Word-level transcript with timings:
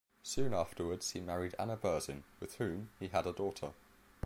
Soon 0.23 0.51
afterwards 0.51 1.11
he 1.11 1.19
married 1.19 1.53
Anna 1.59 1.77
Berzin, 1.77 2.23
with 2.39 2.55
whom 2.55 2.89
he 2.99 3.09
had 3.09 3.27
a 3.27 3.31
daughter. 3.33 3.73